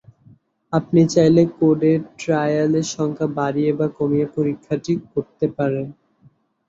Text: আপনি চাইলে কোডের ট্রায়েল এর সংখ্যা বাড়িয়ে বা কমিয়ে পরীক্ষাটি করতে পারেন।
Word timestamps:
আপনি 0.73 1.01
চাইলে 1.13 1.41
কোডের 1.55 1.99
ট্রায়েল 2.19 2.71
এর 2.75 2.87
সংখ্যা 2.95 3.27
বাড়িয়ে 3.37 3.71
বা 3.79 3.87
কমিয়ে 3.97 4.27
পরীক্ষাটি 4.35 4.93
করতে 5.11 5.45
পারেন। 5.57 5.87